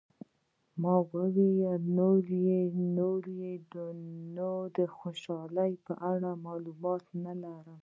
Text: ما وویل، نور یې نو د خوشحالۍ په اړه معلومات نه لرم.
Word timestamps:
ما 0.81 0.93
وویل، 1.11 1.81
نور 2.97 3.23
یې 3.39 3.49
نو 4.35 4.51
د 4.77 4.79
خوشحالۍ 4.97 5.71
په 5.85 5.93
اړه 6.11 6.31
معلومات 6.45 7.03
نه 7.23 7.33
لرم. 7.41 7.79